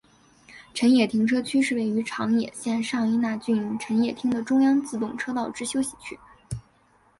[0.73, 6.17] 辰野停车区是位于长野县上伊那郡辰野町的中央自动车道之休息区。